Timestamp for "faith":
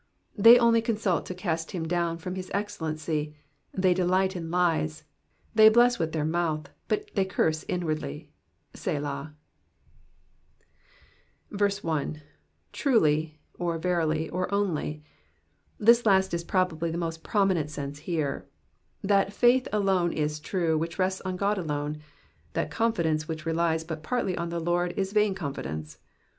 19.31-19.67